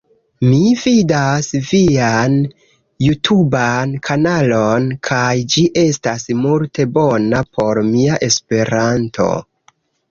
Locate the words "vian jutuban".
1.71-3.95